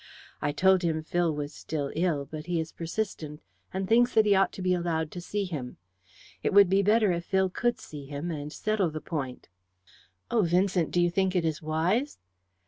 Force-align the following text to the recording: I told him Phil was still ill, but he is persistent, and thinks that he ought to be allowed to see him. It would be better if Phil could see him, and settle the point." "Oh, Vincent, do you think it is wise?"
I 0.41 0.51
told 0.51 0.81
him 0.81 1.03
Phil 1.03 1.31
was 1.31 1.53
still 1.53 1.91
ill, 1.95 2.25
but 2.25 2.47
he 2.47 2.59
is 2.59 2.71
persistent, 2.71 3.39
and 3.71 3.87
thinks 3.87 4.15
that 4.15 4.25
he 4.25 4.33
ought 4.33 4.51
to 4.53 4.61
be 4.63 4.73
allowed 4.73 5.11
to 5.11 5.21
see 5.21 5.43
him. 5.45 5.77
It 6.41 6.53
would 6.53 6.69
be 6.71 6.81
better 6.81 7.11
if 7.11 7.23
Phil 7.25 7.51
could 7.51 7.77
see 7.79 8.07
him, 8.07 8.31
and 8.31 8.51
settle 8.51 8.89
the 8.89 8.99
point." 8.99 9.47
"Oh, 10.31 10.41
Vincent, 10.41 10.89
do 10.89 10.99
you 10.99 11.11
think 11.11 11.35
it 11.35 11.45
is 11.45 11.61
wise?" 11.61 12.17